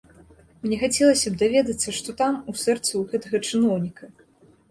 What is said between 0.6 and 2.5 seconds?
Мне хацелася б даведацца, што там,